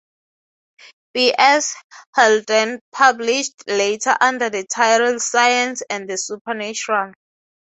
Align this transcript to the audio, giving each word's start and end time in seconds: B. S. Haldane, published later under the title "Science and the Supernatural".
B. 1.13 1.31
S. 1.37 1.75
Haldane, 2.15 2.79
published 2.91 3.63
later 3.67 4.17
under 4.19 4.49
the 4.49 4.65
title 4.65 5.19
"Science 5.19 5.83
and 5.91 6.09
the 6.09 6.17
Supernatural". 6.17 7.13